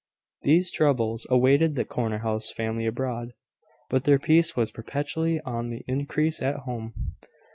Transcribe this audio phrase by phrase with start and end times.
[0.41, 3.33] These troubles awaited the corner house family abroad;
[3.87, 7.15] but their peace was perpetually on the increase at home.